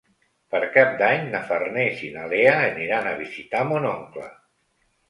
Per 0.53 0.61
Cap 0.77 0.95
d'Any 1.01 1.27
na 1.35 1.43
Farners 1.51 2.01
i 2.09 2.09
na 2.17 2.27
Lea 2.35 2.57
aniran 2.65 3.13
a 3.13 3.17
visitar 3.25 3.65
mon 3.75 3.89
oncle. 3.97 4.31